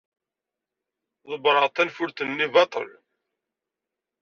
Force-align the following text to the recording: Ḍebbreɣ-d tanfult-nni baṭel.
Ḍebbreɣ-d 1.29 1.73
tanfult-nni 1.75 2.47
baṭel. 2.53 2.89